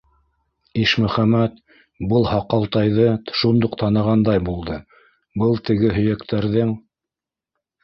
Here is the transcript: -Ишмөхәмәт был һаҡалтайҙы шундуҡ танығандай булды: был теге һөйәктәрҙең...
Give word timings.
-Ишмөхәмәт 0.83 1.59
был 2.13 2.25
һаҡалтайҙы 2.29 3.05
шундуҡ 3.41 3.77
танығандай 3.83 4.43
булды: 4.49 4.81
был 5.45 5.57
теге 5.71 5.95
һөйәктәрҙең... 6.01 6.77